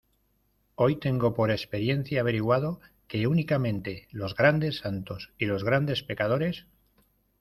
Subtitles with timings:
[0.73, 6.65] hoy tengo por experiencia averiguado que únicamente los grandes santos y los grandes pecadores